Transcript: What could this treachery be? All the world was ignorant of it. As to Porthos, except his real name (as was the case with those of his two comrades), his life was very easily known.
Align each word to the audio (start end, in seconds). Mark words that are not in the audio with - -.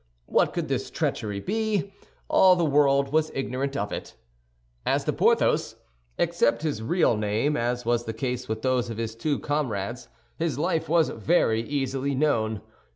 What 0.25 0.51
could 0.51 0.67
this 0.67 0.89
treachery 0.89 1.39
be? 1.39 1.93
All 2.27 2.55
the 2.55 2.65
world 2.65 3.13
was 3.13 3.29
ignorant 3.35 3.77
of 3.77 3.91
it. 3.93 4.15
As 4.83 5.03
to 5.03 5.13
Porthos, 5.13 5.75
except 6.17 6.63
his 6.63 6.81
real 6.81 7.15
name 7.15 7.55
(as 7.55 7.85
was 7.85 8.05
the 8.05 8.11
case 8.13 8.49
with 8.49 8.63
those 8.63 8.89
of 8.89 8.97
his 8.97 9.13
two 9.13 9.37
comrades), 9.37 10.07
his 10.39 10.57
life 10.57 10.89
was 10.89 11.09
very 11.09 11.61
easily 11.61 12.15
known. 12.15 12.61